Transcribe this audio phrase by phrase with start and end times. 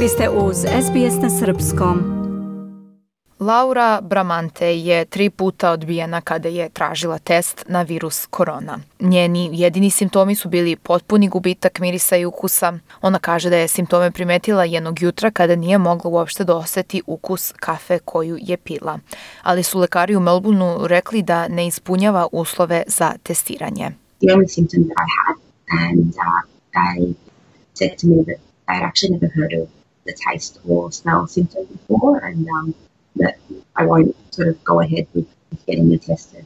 [0.00, 1.98] Vi ste uz SBS na Srpskom.
[3.40, 8.78] Laura Bramante je tri puta odbijena kada je tražila test na virus korona.
[9.00, 12.78] Njeni jedini simptomi su bili potpuni gubitak mirisa i ukusa.
[13.02, 17.52] Ona kaže da je simptome primetila jednog jutra kada nije mogla uopšte da oseti ukus
[17.52, 18.98] kafe koju je pila.
[19.42, 23.90] Ali su lekari u Melbourneu rekli da ne ispunjava uslove za testiranje.
[24.20, 25.36] The only symptom that I had
[25.90, 27.14] and uh, they
[27.74, 29.76] said to me that actually never heard of
[30.06, 32.74] the taste or smell symptom before and um,
[33.16, 33.38] that
[33.74, 35.26] I won't sort of go ahead with,
[35.66, 36.44] getting me tested.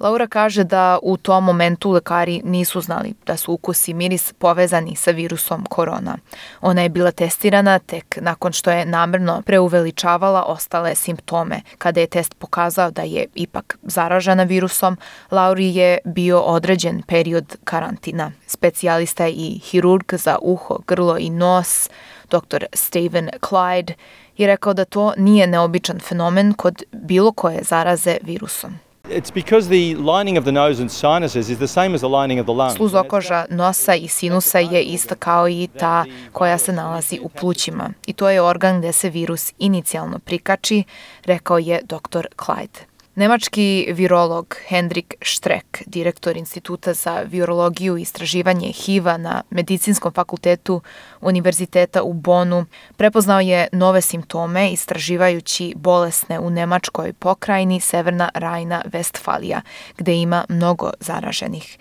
[0.00, 4.96] Laura kaže da u tom momentu lekari nisu znali da su ukus i miris povezani
[4.96, 6.16] sa virusom korona.
[6.60, 11.60] Ona je bila testirana tek nakon što je namerno preuveličavala ostale simptome.
[11.78, 14.96] Kada je test pokazao da je ipak zaražena virusom,
[15.30, 18.32] Lauri je bio određen period karantina.
[18.46, 21.90] Specijalista i hirurg za uho, grlo i nos,
[22.30, 22.64] dr.
[22.72, 23.92] Steven Clyde,
[24.36, 28.85] je rekao da to nije neobičan fenomen kod bilo koje zaraze virusom.
[29.10, 32.40] It's because the lining of the nose and sinuses is the same as the lining
[32.40, 32.76] of the lungs.
[32.76, 38.12] Sluzokoža nosa i sinusa je ista kao i ta koja se nalazi u plućima i
[38.12, 40.84] to je organ gde se virus inicijalno prikači,
[41.24, 42.26] rekao je dr.
[42.36, 42.95] Clyde.
[43.16, 50.80] Nemački virolog Hendrik Štrek, direktor Instituta za virologiju i istraživanje HIV-a na Medicinskom fakultetu
[51.20, 59.60] Univerziteta u Bonu, prepoznao je nove simptome istraživajući bolesne u Nemačkoj pokrajini Severna Rajna Vestfalija,
[59.96, 61.78] gde ima mnogo zaraženih.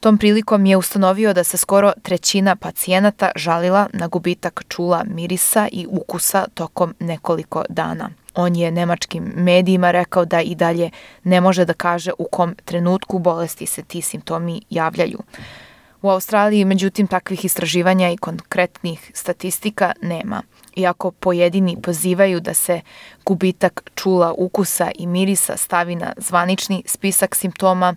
[0.00, 5.86] Tom prilikom je ustanovio da se skoro trećina pacijenata žalila na gubitak čula mirisa i
[5.90, 8.10] ukusa tokom nekoliko dana.
[8.34, 10.90] On je nemačkim medijima rekao da i dalje
[11.24, 15.18] ne može da kaže u kom trenutku bolesti se ti simptomi javljaju.
[16.02, 20.42] U Australiji, međutim, takvih istraživanja i konkretnih statistika nema.
[20.76, 22.80] Iako pojedini pozivaju da se
[23.26, 27.94] gubitak čula, ukusa i mirisa stavi na zvanični spisak simptoma,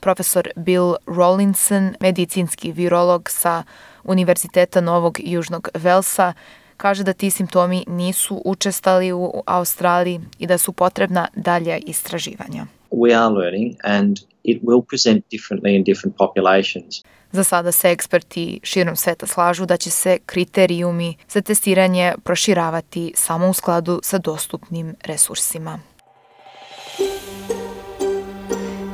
[0.00, 3.62] profesor Bill Rollinson, medicinski virolog sa
[4.04, 6.32] Univerziteta Novog Južnog Velsa,
[6.76, 12.66] kaže da ti simptomi nisu učestali u Australiji i da su potrebna dalja istraživanja.
[12.90, 17.02] We are learning and it will present differently in different populations.
[17.32, 23.48] Za sada se eksperti širom sveta slažu da će se kriterijumi za testiranje proširavati samo
[23.48, 25.80] u skladu sa dostupnim resursima.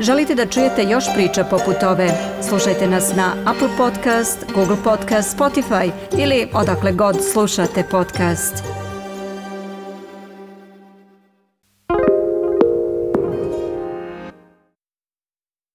[0.00, 2.10] Želite da čujete još priča poput ove?
[2.48, 8.77] Slušajte nas na Apple Podcast, Google Podcast, Spotify ili odakle god slušate podcast.